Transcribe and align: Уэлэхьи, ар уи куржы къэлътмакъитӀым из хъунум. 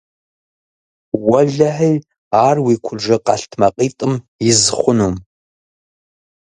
Уэлэхьи, 1.27 1.93
ар 2.47 2.57
уи 2.65 2.75
куржы 2.85 3.17
къэлътмакъитӀым 3.25 4.13
из 4.47 4.61
хъунум. 4.77 5.15